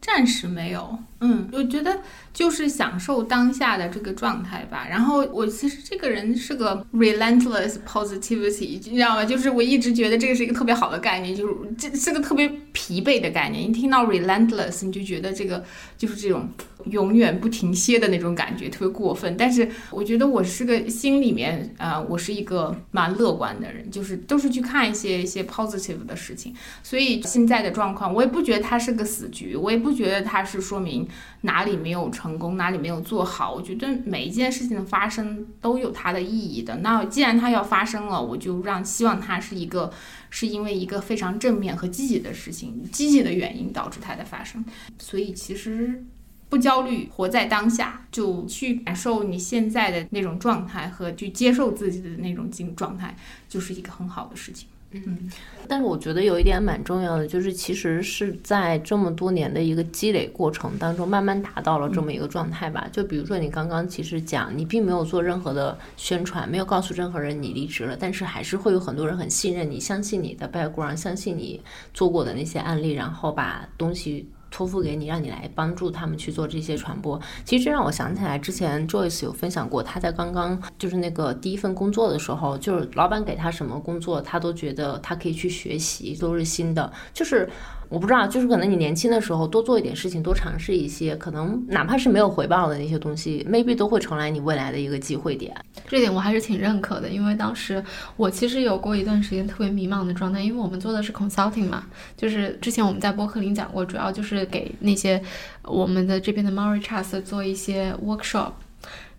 [0.00, 2.00] 暂时没有，嗯，我觉得
[2.32, 4.86] 就是享受当下的这个状态吧。
[4.88, 9.24] 然后我其实这个人是个 relentless positivity，你知道吗？
[9.24, 13.62] 就是我一直觉得这个是一个特别好的概念，就是这是个特别疲惫的概念。
[13.62, 15.62] 一听到 relentless，你就觉得这个
[15.98, 16.48] 就是这种
[16.86, 19.36] 永远不停歇的那种感觉，特别过分。
[19.36, 26.54] 但是我觉得我是个心里面啊，我是一个蛮乐观的人，就是都是去看一些一些 positive 的事情。
[26.82, 31.06] 所以现在的状况，我也不觉得它是个死局，我也不觉得它是说明
[31.42, 33.52] 哪里没有成功，哪里没有做好。
[33.52, 36.76] 我觉得每一件事情的发生都有它的意义的。
[36.76, 39.92] 那既然它要发生了，我就让希望它是一个
[40.28, 44.64] 是因为一个非常正面和积极的事情，积极的原因导致它的发生。
[44.98, 46.04] 所以其实
[46.48, 53.16] 不焦虑，活在当下，就去感受你现在的那种状态和去接受自己的那种境状态，
[53.48, 54.68] 就是一个很好的事情。
[54.92, 55.30] 嗯，
[55.68, 62.88] 但是我觉得有一点蛮重要的，就是其实是在这么多年的一个积累过程当中，慢慢达到了这么一个状态吧。
[62.90, 71.60] 就比如说你刚刚其实讲，你并没有做任何的宣传，没有告诉任何人你离职了，但是还是会有很多人很信任你，相信你的 background，相信你
[71.94, 74.28] 做过的那些案例，然后把东西。
[74.50, 77.20] 托付给你，让你来帮助他们去做这些传播。
[77.44, 86.92] 其实这让我想起来，之前 Joyce 有分享过，他在刚刚就是那个第一份工作的时候，就是老板给他什么工作，他都觉得他可以去学习，都是新的。
[87.14, 87.48] 就是
[87.90, 95.52] 我不知道，就是可能你年轻的时候多做一点事情，多尝试一些，可能哪怕是没有回报的那些东西，maybe 都会成来你未来的一个机会点。
[95.88, 97.84] 这点我还是挺认可的，因为当时
[98.16, 101.84] 我其实有过一段时间特别迷茫的状态，因为我们做的是 consulting 嘛，
[102.16, 105.20] 就是之前我们在播客里讲过，主要就是给那些
[105.64, 108.52] 我们的这边的 Marie Chas 做一些 workshop，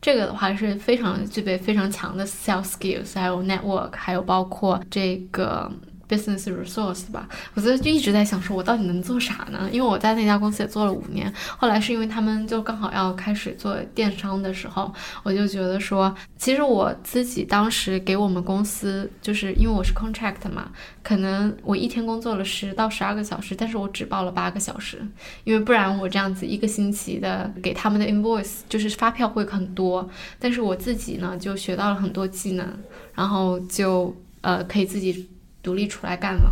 [0.02, 5.70] 这个的话是非常具备非常强的 sales skills，还有 network，还有包括这个。
[6.12, 9.69] Business resource 吧，我觉得就一直在想说，我到底能做啥呢？
[9.71, 14.93] 因为我在那家公司也做了五年，后来是因为他们就刚好要开始做电商的时候，
[15.24, 20.71] 我就觉得说，其实我自己当时给我们公司，就是因为我是 contract 嘛，
[21.02, 25.02] 可能我一天工作了十到十二个小时，但是我只报了八个小时，
[25.45, 32.67] 因为不然我这样子一个星期的给他们的 invoice 就是发票会很多，但是我自己呢就学到了很多技能，
[33.13, 35.30] 然后就呃可以自己。
[35.62, 36.52] 独立出来干了，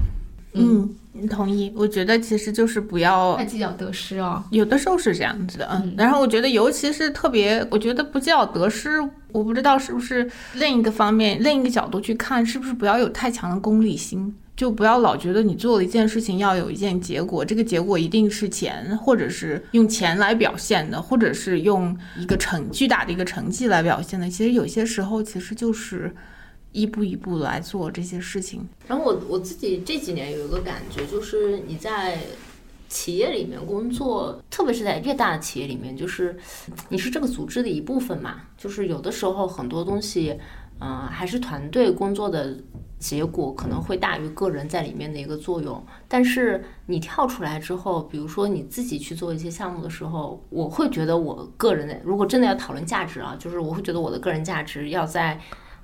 [0.53, 0.89] 嗯，
[1.29, 1.71] 同意。
[1.75, 5.93] 我觉得其实就是不要太计较得失哦，有的时候是这样子的，嗯。
[5.97, 8.99] 然后我觉得，尤其是特别，我觉得不计较得失，
[9.31, 24.29] 我不知道是不是另一个方面、另一个角度去看，是不是不要有太强的功利心，就不要老觉得你做了一件事情要有一件结果，这个结果一定是钱，或者是用钱来表现的，或者是用一个成巨大的一个成绩来表现的。
[24.29, 26.13] 其实有些时候，其实就是。
[26.71, 28.67] 一步一步来做这些事情。
[28.87, 32.19] 然后我我自己这几年有一个感觉，就是你在
[32.87, 36.37] 企业里面工作，特别是在越大的企业里面，就是
[36.89, 40.39] 你是这个组织的一部分嘛，就是有的时候很多东西，
[40.79, 42.57] 嗯、还是团队工作的
[42.97, 45.83] 结果可能会大于个人在里面的一个作用。
[46.07, 55.39] 但是你跳出来之后，比如说你自己去做一些项目的时候，我会觉得我个人的，如果真的要讨论价值啊，就是我会觉得我的个人价值要在。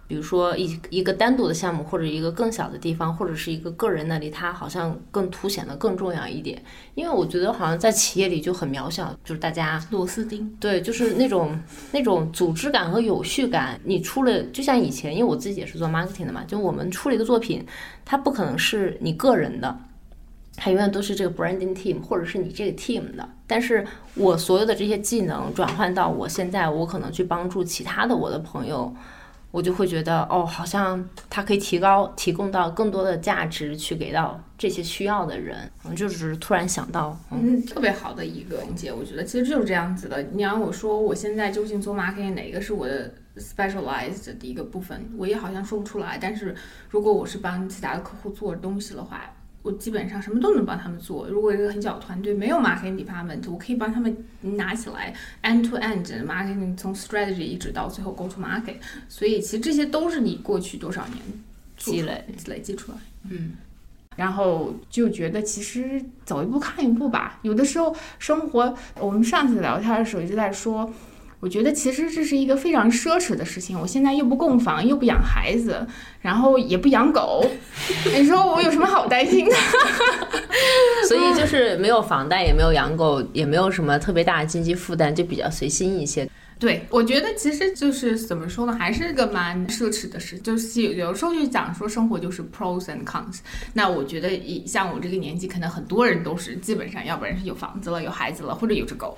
[0.08, 6.62] 比如说一一个单独的项目，或者一个更小的地方，或者是一个个人那里，它好像更凸显的更重要一点。
[6.94, 10.56] 因为我觉得好像在企业里就很渺小，就是大家螺丝钉。
[10.60, 11.60] 对，就是那种
[11.92, 13.80] 那种组织感和有序感。
[13.84, 17.66] 你出了，就像以前，因为我自己也是做 marketing 的嘛，就我们出了一个作品，
[18.06, 19.76] 它不可能是你个人的，
[20.56, 23.28] 它永远都是这个 branding team 或者是你这个 team 的。
[23.48, 28.96] 但是我所有的这些技能转换到我现在，我可能去帮助其他的我的朋友。
[29.52, 35.72] 我就会觉得，哦，好像它可以提高、提供到更多的价值，去给到这些需要的人。
[35.86, 40.22] 嗯，就是突然想到，嗯，特别好的一个理解，我觉得其实就是这样子的。
[40.34, 46.18] 你让我说我现在究竟做 marketing 哪个是我的 specialized 的一个部分，我也好像说不出来。
[46.22, 46.54] 但是
[46.90, 49.34] 如果我是帮其他的客户做东西的话，
[49.66, 51.28] 我基本上什么都能帮他们做。
[51.28, 58.76] 如果一个很小的团队没有 marketing department，我可以帮他们拿起来 end to end marketing 从 strategy 一直到最后 go to market。
[59.10, 61.18] 所以其实这些都是你过去多少年
[61.78, 62.98] 积累累积出来。
[63.32, 63.54] 嗯。
[64.16, 67.40] 然后就觉得其实走一步看一步吧。
[67.42, 70.90] 有的时候生活，我们上次聊天的时候一直在说，
[71.46, 73.80] 我觉得其实这是一个非常奢侈的事情。
[73.80, 75.86] 我现在又不供房，又不养孩子，
[76.20, 77.46] 然后也不养狗，
[78.18, 79.56] 你说我有什么好担心的？
[81.08, 86.28] 所以就是没有房贷，也没有养狗，也没有什么特别大的经济负担，就比较随心一些。
[86.58, 90.40] 对，我觉得其实就是怎么说呢，还是个蛮奢侈的事。
[90.40, 93.42] 就是有有时候就讲说生活就是 pros and cons。
[93.74, 99.16] 那我觉得以像我这个年纪，可能很多人都是基本上，要不然是有房子了，有孩子了，或者有只狗，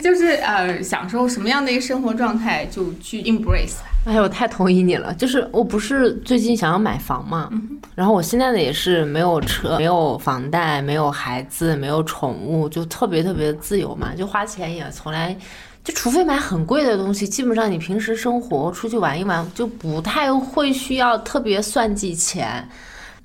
[0.00, 3.76] 就是呃享受什么样的一个生活状态就去 embrace。
[4.04, 5.12] 哎呀，我太同意你了。
[5.14, 7.50] 就是我不是最近想要买房嘛，
[7.94, 15.36] 然后我现在的也是没有车，没有房贷，没有孩子，没有宠物，就特别特别的自由嘛，就花钱也从来。
[15.82, 22.68] 就除非买很贵的东西，基本上你平时生活出去玩一玩，就不太会需要特别算计钱。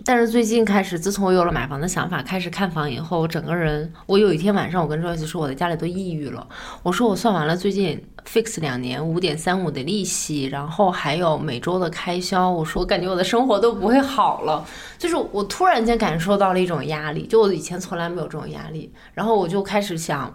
[0.03, 6.47] 但是最近开始，自从我有了买房的想法，开始看房以后，我整个人，我有一天晚上，我跟 Joyce 说，我在家里都抑郁了。
[6.83, 14.65] 我说我算完了最近 fix 两年五点三五的利息，然后还有每周的开销，我说我感觉我的生活都不会好了。
[14.97, 20.33] 就是我突然间感受到了一种压力，就我以前从来没有这种压力，然后我就开始想。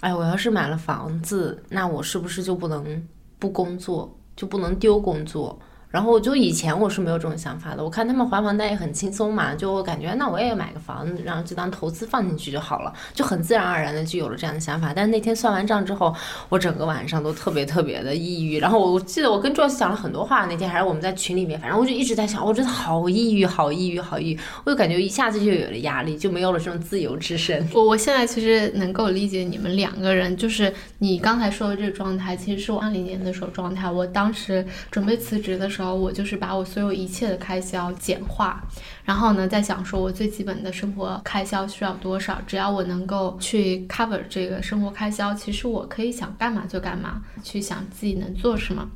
[0.00, 3.06] 哎，我要是买了房子，那我是不是就不能
[3.38, 5.58] 不工作，就不能丢工作？
[5.90, 14.92] 然后就以前我是没有这种想法的，我看他们还房贷也很轻松嘛，就我感觉那我也买个房子，然后就当投资放进去就好了，就很自然而然的就有了这样的想法。
[14.94, 16.14] 但那天算完账之后，
[16.48, 18.60] 我整个晚上都特别特别的抑郁。
[18.60, 24.38] 然后我记得我跟 Joyce 讲了很多话，那天还是我们在群里面，反正我就一直在想，我真的好抑郁，好抑郁，好抑郁。
[24.64, 27.68] 我就感觉一下子就有了压力，就没有了这种自由之身。
[27.74, 33.90] 我我现在其实能够理解你们两个人，就是你刚才说的这个状态，其实是我二零年的时候状态。
[33.90, 38.62] 我当时准备辞职的时候，我就是把我所有一切的开销简化，
[39.04, 48.86] 然后呢，在想说我最基本的生活开销需要多少，只要我能够去 cover 这个生活开销，其实我可以想干嘛就干嘛，去想自己能做什么。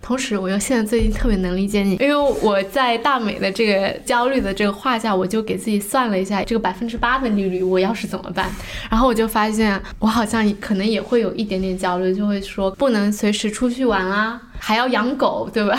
[0.00, 8.50] 同时，我又现在最近特别能理解你，因为我在大美的这个焦虑的这个画下，我就给自己算了一下这个百分之八的利率，我要是怎么办？
[8.90, 15.78] 然后我就发现，我好像可能也会有一点点焦虑，就会说不能随时出去玩啊，还要养狗，对吧？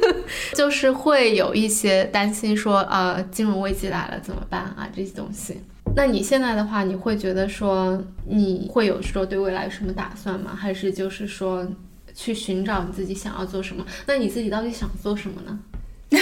[0.54, 4.88] 就是会有一些担心，说呃，金融危机来了怎么办啊？
[4.94, 5.60] 这些东西。
[5.96, 10.52] 那你现在的话，你会觉得说你会有说对未来有什么打算吗？
[10.56, 11.66] 还是就是说
[12.14, 13.84] 去寻找你自己想要做什么？
[14.06, 15.58] 那你自己到底想做什么呢？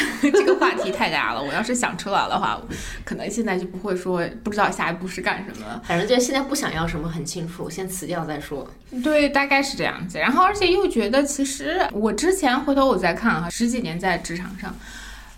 [0.23, 2.61] 这个话题太大了，我要是想出来的话，
[3.05, 5.81] 可能现在就不会说不知道下一步是干什么了。
[5.85, 8.69] 反正就现在不想要什么很清楚，先辞掉再说。
[9.03, 10.19] 对，大概是这样子。
[10.19, 14.75] 然后而且又觉得，其实我之前回头我再看哈，十几年在职场上，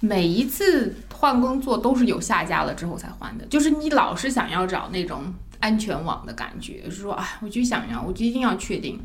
[0.00, 5.32] 每一次换工作都是有下家了之后才换的，就是你老是想要找那种
[5.64, 9.00] 安全网的感觉，是说啊，我就想要，我就一定要确定。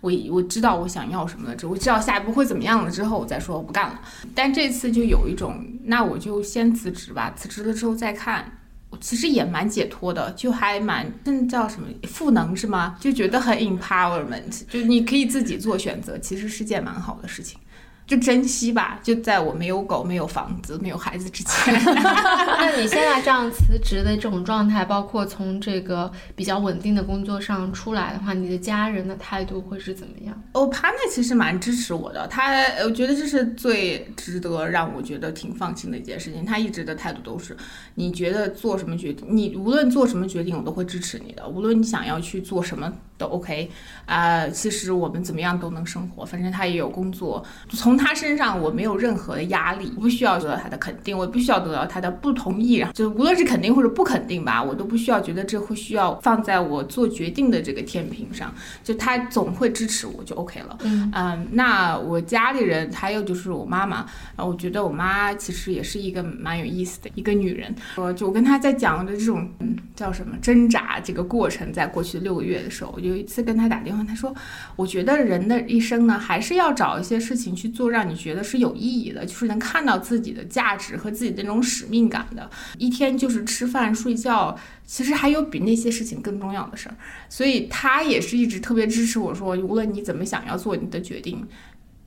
[0.00, 4.00] 我我知道我想要什么了之后，我知道下一步会怎么样了之后，我再说我不干了。
[4.32, 8.60] 但这次就有一种，那我就先辞职吧，辞职了之后再看。
[9.00, 12.96] 其实也蛮解脱的，就还蛮那叫什么赋能是吗？
[13.00, 17.58] 就觉得很 empowerment，就你可以自己做选择，其实是件蛮好的事情。
[18.06, 21.74] 就珍惜吧，就在我没有狗、没有房子、没有孩子之前。
[21.84, 30.42] 那你现在这样辞职的这种状态，包括从这个比较稳定的工作上出来的话，你的家人的态度会是怎么样？
[30.52, 32.52] 哦，他呢其实蛮支持我的，他
[32.84, 36.44] 我觉得这是最值得让我觉得挺放心的一件事情。
[36.44, 37.56] 他一直的态度都是，
[37.94, 41.48] 你觉得做什么决定，你无论做什么决定，我都会支持你的。
[41.48, 43.70] 无论你想要去做什么都 OK
[44.06, 60.78] 啊、其实我们怎么样都能生活，反正他也有工作，从他身上我没有任何的压力，我不需要得到他的肯定，我不需要得到他的不同意，然后就无论是肯定或者不肯定吧，我都不需要觉得这会需要放在我做决定的这个天平上，就他总会支持我就 OK 了。
[60.82, 61.10] 嗯
[61.50, 64.06] 那我家里人还有就是我妈妈，
[64.36, 67.74] 啊，我觉得我妈其实也是一个蛮有意思的一个女人。
[67.96, 74.34] 我就我跟她在讲的这种嗯叫什么挣扎这个过程，在过去的六个月的时候，我有一次跟他打电话，他说，
[74.76, 82.50] 我觉得人的一生呢，还是要找一些事情去做，让你觉得是有意义的，就是能看到自己的价值和自己的那种使命感的。
[82.78, 86.94] 一天就是吃饭睡觉，其实还有比那些事情更重要的事儿。
[87.28, 91.46] 所以他也是一直特别支持我说，无论你怎么想要做你的决定，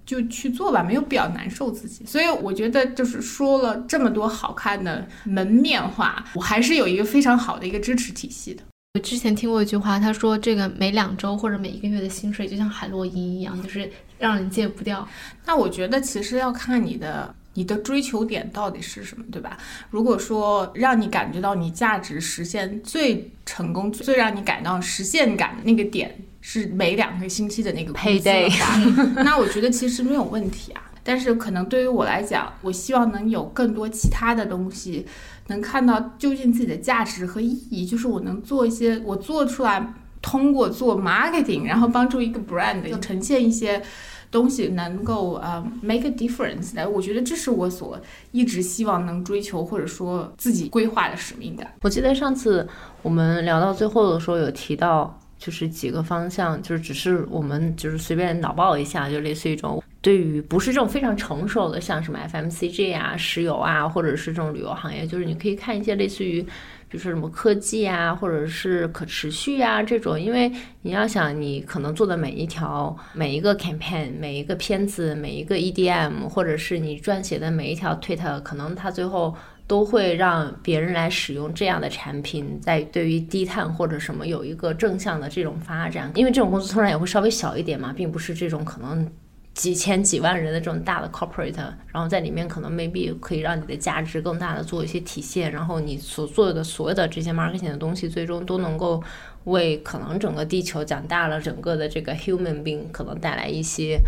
[0.05, 2.05] 就去做吧，没有必要难受自己。
[2.05, 8.63] 所以我觉得，就是说了这么多好看的门面话，我还是有一个非常好的一个支持体系的。
[8.93, 15.07] 我之前听过一句话，他说这个每两周或者每一个月的薪水就像海洛因一样，就是让人戒不掉。
[15.45, 19.55] 那我觉得其实要看你的你的追求点到底是什么，对吧？
[19.91, 30.81] 如果说让你感觉到你价值实现最成功、最让你感到实现感的那个点是每两个星期的那个工资的 Payday 话，那我觉得其实没有问题啊。
[31.03, 35.05] 但是可能对于我来讲，我希望能有更多其他的东西，
[35.47, 43.81] 能看到究竟自己的价值和意义，就是我能做一些我做出来，通过做 marketing，然后帮助一个 brand 呈现一些
[44.29, 46.89] 东西，能够呃 make a difference 的。
[46.89, 47.97] 我觉得这是我所
[48.31, 51.73] 一直希望能追求或者说自己规划的使命感。
[51.81, 52.67] 我记得上次
[53.01, 66.41] 我们聊到最后的时候有提到，就是几个方向，就是只是我们就是随便脑爆一下，就类似于一种对于不是这种非常成熟的，像什么 FMCG 啊、石油啊，或者是这种旅游行业，就是你可以看一些类似于。
[66.89, 70.49] 比如说什么科技啊，或者是可持续啊这种，因为
[70.83, 79.35] 你要想，你可能做的每一条、每一个 campaign、每一个片子、每一个 EDM，或者是你撰写的每一条 tweet，可能它最后
[79.67, 86.09] 都会让别人来使用这样的产品，在对于低碳或者什么有一个正向的这种发展。
[86.15, 89.05] 因为这种公司通常也会稍微小一点嘛，并不是这种可能
[89.57, 91.57] 几千几万人的这种大的 corporate，
[91.91, 99.03] 然后在里面可能 maybe 可以让你的价值更大的做一些体现，然后你所做的所有的这些 marketing 的东西，最终都能够
[99.45, 103.99] 为可能整个地球讲大了，整个的这个 human being 可能带来一些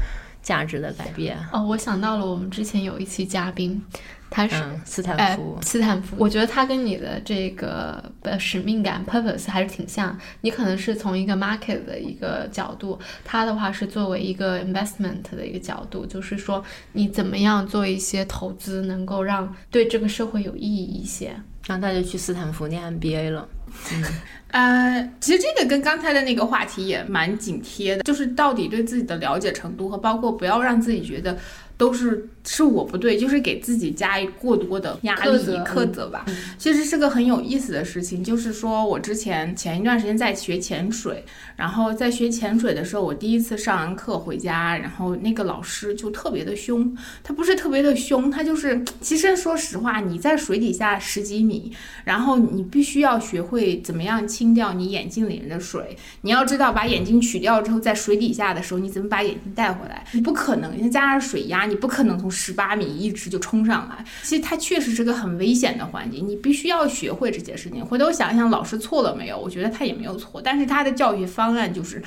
[0.43, 1.35] 价值的改变。
[1.51, 3.83] 哦，我想到了我们之前有一期嘉宾，
[4.29, 4.55] 他是。
[4.55, 10.17] 嗯，斯坦哎福，，斯坦福，我觉得他跟你的这个呃使命感 purpose 还是挺像。
[10.41, 16.63] 你可能是从一个 market 的一个角度，他的话是作为一个 investment 的一个角度，就是说
[16.93, 21.35] 你怎么样做一些投资，能够让对这个社会有意义一些。
[21.67, 23.47] 然后他就去斯坦福念 MBA 了。
[23.93, 24.03] 嗯
[24.49, 31.37] 呃，其实这个跟刚才的那个话题也蛮紧贴的，就是到底对自己的了解程度和包括不要让自己觉得
[31.77, 36.25] 都是是我不对，就是给自己加过多的压力苛责吧。
[36.57, 41.23] 其实是个很有意思的事情，就是说我之前前一段时间在学潜水，
[41.55, 51.71] 然后在学潜水的时候，我第一次上完课回家，然后那个老师就特别的凶，他不是特别的凶，他就是其实说实话，你在水底下十几米，
[52.05, 60.05] 然后你必须要学会怎么样清掉你眼镜里面的水，你要知道把眼镜取掉之后，在水底下的时候，你怎么把眼镜带回来？
[60.13, 64.03] 你不可能，再加上水压，你不可能从十八米一直就冲上来。
[64.23, 67.85] 其实它确实是个很危险的环境，你必须要学会这件事情。
[67.85, 69.37] 回头想一想，老师错了没有？
[69.37, 72.01] 我觉得他也没有错，但是他的教育方案就是。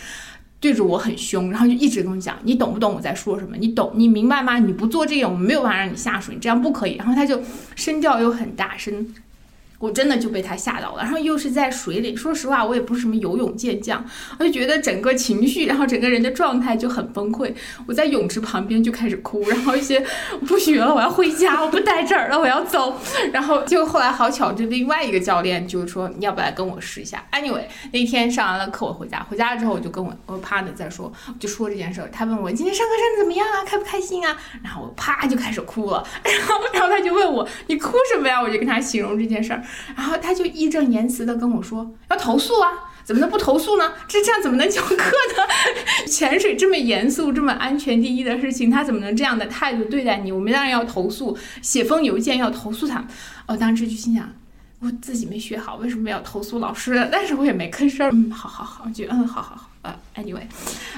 [0.60, 3.56] 对着我很凶，然后就一直跟我讲，你懂不懂我在说什么？
[3.56, 4.60] 你懂，你明白吗？
[4.60, 6.94] 你不做这个，我没有办法让你下水，你这样不可以。
[6.94, 7.42] 然后他就
[7.74, 9.12] 声调又很大声，
[9.82, 11.02] 我真的就被他吓到了。
[11.02, 14.04] 然后又是在水里，说实话，我也不是什么游泳健将，
[14.38, 17.52] 我就觉得整个情绪，然后整个人的状态就很崩溃。
[17.88, 20.06] 我在泳池旁边就开始哭，然后一些
[20.46, 22.96] 不学了，我要回家，我不待这儿了，我要走。
[23.32, 32.08] 然后就后来好巧，就另外一个教练就是说，你要不来跟我试一下？Anyway，那天上完了课，我回家，回家了之后我就跟我我 partner 在说，就说这件事儿。
[32.12, 34.36] 他问我今天上课上的怎么样啊，开不开心啊？
[34.62, 38.40] 然后我啪就开始哭了， 然后然后他就问我你哭什么呀？
[38.40, 39.62] 我就跟他形容这件事儿，
[39.96, 42.70] 然后他就义正言辞的跟我说要投诉啊。
[43.04, 43.92] 怎么能不投诉呢？
[44.06, 45.04] 这这样怎么能教课呢？
[46.06, 50.30] 潜水这么严肃、这么安全第一的事情，他怎么能这样的态度对待你？
[50.30, 53.04] 我们当然要投诉，写封邮件要投诉他。
[53.48, 54.32] 我，当时就心想，
[54.78, 57.08] 我自己没学好，为什么要投诉老师？
[57.10, 58.08] 但是我也没吭声。
[58.12, 59.68] 嗯，好好好，就嗯，好好好。
[59.82, 60.44] 呃，anyway，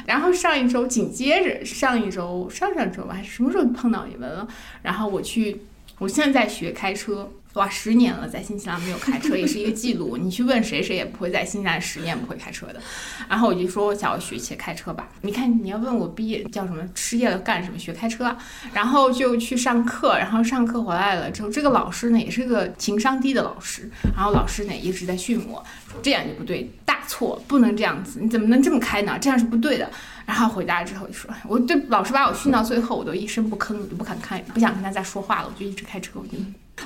[0.04, 4.46] 然后上一周紧接着上一周、上上周吧，什么时候碰到你们了？
[4.82, 5.62] 然后我去，
[5.98, 7.30] 我现在在学开车。
[7.54, 10.16] 哇，十年了，在新西兰没有开车， 也是一个记录。
[10.16, 12.80] 你去问谁，谁也不会在新西兰十年不会开车的。
[13.28, 15.08] 然后我就说，我想要学起开车吧。
[15.20, 17.78] 你看，你要问我毕业叫什么，失业了干什么？
[17.78, 18.36] 学开车。
[18.72, 23.88] 然后就去上课，然后上课回来了之后，这个老师呢也是个情商低的老师。
[24.16, 25.62] 然后老师呢一直在训我，
[26.02, 29.16] 这样就不对，大错，不能这样子，你怎么能这么开呢？
[29.20, 29.88] 这样是不对的。
[30.26, 36.38] 然后回家之后就说，我对老师把我训到最后，我都一声不吭，我就不敢看，不想跟他再说话了，我就一直开车，我就。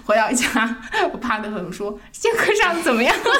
[0.04, 0.76] 回到家，
[1.10, 3.16] 我怕的很，说这课上怎么样？
[3.24, 3.30] 又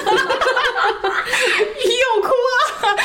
[2.23, 2.97] 哭了，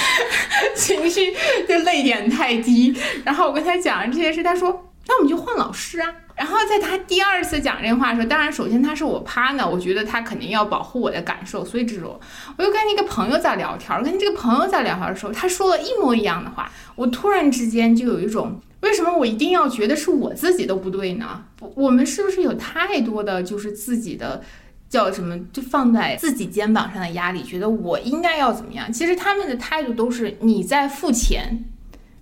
[0.75, 1.35] 情绪
[1.67, 2.97] 就泪点太低。
[3.25, 12.19] 然后我跟他讲这件事，他说：“那我们就换老师啊。”然后在他第二次讲这话的时候，当然首先他是我趴呢，我觉得他肯定要保护我的感受，所以这种
[12.57, 18.59] 我又跟一个朋友在聊天，跟这个朋友在聊天的时候，他说了一模一样的话，我突然之间就有一种。
[18.81, 21.41] 为什么我一定要觉得是我自己都不对呢？
[21.73, 24.43] 我们是不是有太多的就是自己的
[24.89, 28.91] 叫什么，就放在自己肩膀上的压力，觉得我应该要怎么样？
[28.91, 31.63] 其实他们的态度都是你在付钱。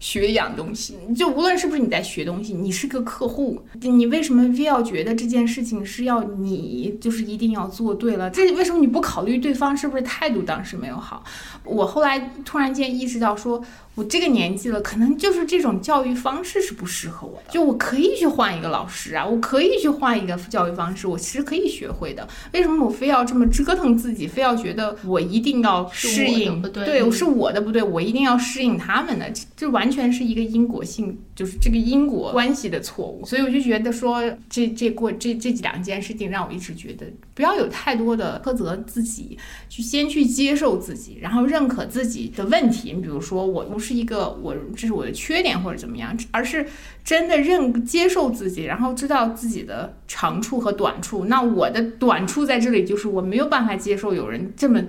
[0.02, 8.28] 学一样东西，就无论是不是你在学东西，你是个客户，你为什么非要觉得这件事情是要你就是一定要做对了？
[8.32, 11.24] 这为什么你不考虑对方是不是态度当时没有好？
[11.64, 13.64] 我后来突然间意识到，说
[13.96, 17.52] 我这个年纪了，可能就是这种教育方式是不适合我的。
[17.52, 22.26] 就我可以去换一个老师啊，我可以去换一个教育方式，我其实可以学会的。
[22.54, 26.62] 为什么我非要这么折腾自己，非要觉得我一定要适应？
[26.72, 29.82] 对，我是我的不对，我一定要适应他们的，这完。
[29.82, 39.36] 完全是一个因果性，就是这个因果关系的错误，所以我就觉得说，这这过这这两件事情让我一直觉得不要有太多的苛责自己，
[39.70, 42.94] 去先去接受自己，然后认可自己的问题。
[42.94, 46.66] 你比如说，我不是一个我这是我的缺点或者怎么样，而是
[47.04, 51.26] 真的认接受自己，然后知道自己的长处和短处。
[51.26, 54.82] 那我的短处在这里就是我没有办法接受有人这么。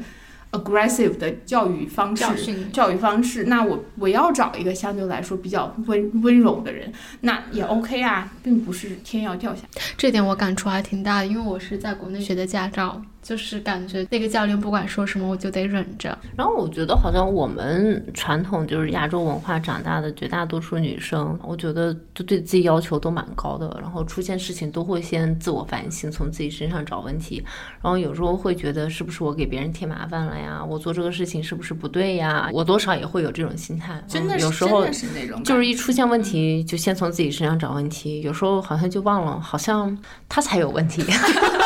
[0.53, 9.83] aggressive 的教育方式，教育方式，那我我要找一个相对来说比较温温柔的人，那也 OK 啊，并不是天要掉下来。
[9.97, 13.01] 这点我感触还挺大的，因为我是在国内学的驾照。
[13.23, 16.19] 就是感觉那个教练不管说什么，我就得忍着。
[16.37, 23.79] 然后我觉得好像我们传统就是亚洲文化长大的绝大多数女生，我觉得都对自己要求都蛮高的。
[23.81, 27.43] 然后出现事情都会先自我反省，从自己身上找问题。
[27.81, 30.65] 然后有时候会觉得是不是我给别人添麻烦了呀？
[30.65, 32.51] 我做这个事情是不是不对呀？
[32.53, 34.03] 我多少也会有这种心态。
[34.09, 38.21] 真的有时候是那种，就是一出现问题就先从自己身上找问题。
[38.23, 39.97] 有时候好像就忘了，好像
[40.29, 41.05] 他才有问题。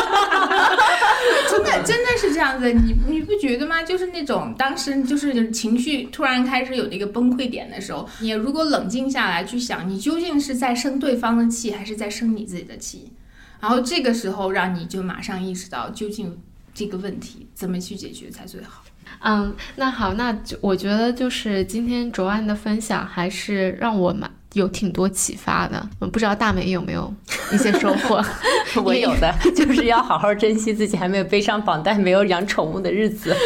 [1.85, 3.83] 真的是这样子，你你不觉得吗？
[3.83, 13.13] 就是那种当时就是情绪突然开始有那个崩溃点的时候，你如果冷静下来去想，你究竟是在生对方的气，还是在生你自己的气？
[13.61, 16.39] 然后这个时候让你就马上意识到，究竟
[16.75, 18.83] 这个问题怎么去解决才最好。
[19.21, 24.31] 嗯，那好，那我觉得就是今天卓安的分享还是让我蛮。
[24.57, 27.13] 有挺多启发的，我不知道大美有没有
[27.53, 28.25] 一些收获？
[28.83, 33.37] 我有的， 就是要好好珍惜自己还没有背上绑带、没有养宠物的日子。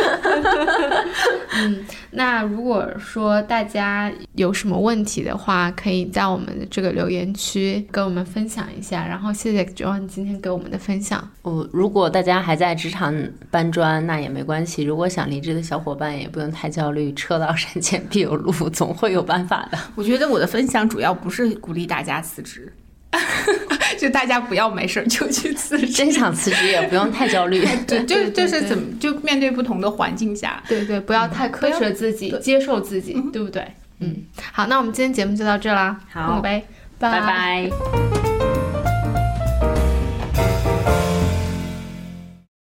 [1.53, 9.05] 嗯，那如果说大家有什么问题的话，可以在我们的这个留言区跟我们分享一下。
[9.05, 11.29] 然后谢谢 John 今天给我们的分享。
[11.43, 13.13] 我如果大家还在职场
[13.51, 14.85] 搬砖，那也没关系。
[14.85, 19.79] 如果想离职的小伙伴也不用太焦虑，车到山前必有路，总会有办法的。
[19.97, 21.00] 我觉得我的分享主。
[21.01, 22.71] 主要不是鼓励大家辞职，
[23.99, 25.89] 就大家不要没事就去辞职。
[25.89, 33.67] 真想辞职也不用太焦虑， 对，就就是怎么就面对不同的环境下，对对，不要太苛责自己，接受自己，对不对？
[34.01, 34.15] 嗯，
[34.53, 36.63] 好，那我们今天节目就到这啦，好，拜
[36.99, 38.30] 拜拜。